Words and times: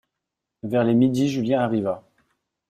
Vers 0.63 0.83
les 0.83 0.95
midi 0.95 1.29
Julien 1.29 1.61
arriva. 1.61 2.01